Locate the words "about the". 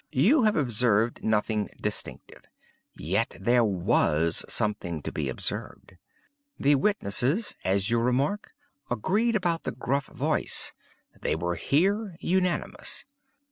9.35-9.71